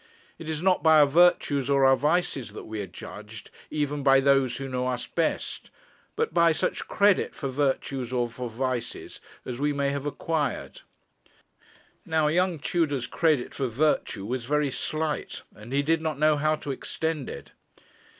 It 0.39 0.49
is 0.49 0.63
not 0.63 0.81
by 0.81 0.99
our 1.01 1.05
virtues 1.05 1.69
or 1.69 1.85
our 1.85 1.95
vices 1.95 2.53
that 2.53 2.63
we 2.63 2.81
are 2.81 2.87
judged, 2.87 3.51
even 3.69 4.01
by 4.01 4.19
those 4.19 4.57
who 4.57 4.67
know 4.67 4.87
us 4.87 5.05
best; 5.05 5.69
but 6.15 6.33
by 6.33 6.53
such 6.53 6.87
credit 6.87 7.35
for 7.35 7.47
virtues 7.49 8.11
or 8.11 8.27
for 8.27 8.49
vices 8.49 9.21
as 9.45 9.59
we 9.59 9.73
may 9.73 9.91
have 9.91 10.07
acquired. 10.07 10.81
Now 12.03 12.29
young 12.29 12.57
Tudor's 12.57 13.05
credit 13.05 13.53
for 13.53 13.67
virtue 13.67 14.25
was 14.25 14.45
very 14.45 14.71
slight, 14.71 15.43
and 15.53 15.71
he 15.71 15.83
did 15.83 16.01
not 16.01 16.17
know 16.17 16.35
how 16.35 16.55
to 16.55 16.71
extend 16.71 17.29
it. 17.29 17.51